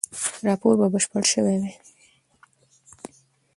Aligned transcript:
راپور 0.47 0.73
به 0.79 0.87
بشپړ 0.93 1.23
شوی 1.33 1.55
وي. 1.61 1.73